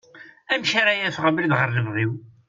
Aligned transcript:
Amek 0.53 0.71
ara 0.81 0.91
aɣef 0.97 1.17
abrid 1.27 1.53
ɣer 1.59 1.69
lebɣi-w? 1.71 2.11